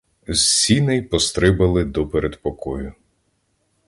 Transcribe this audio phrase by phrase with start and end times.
[0.27, 2.93] З сіней пострибали до передпокою.